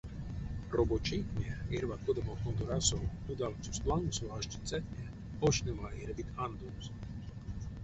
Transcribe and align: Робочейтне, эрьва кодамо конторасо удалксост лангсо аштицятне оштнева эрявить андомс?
Робочейтне, 0.77 1.49
эрьва 1.75 1.97
кодамо 2.03 2.35
конторасо 2.43 2.99
удалксост 3.31 3.81
лангсо 3.89 4.25
аштицятне 4.37 5.05
оштнева 5.47 5.89
эрявить 6.01 6.35
андомс? 6.45 6.85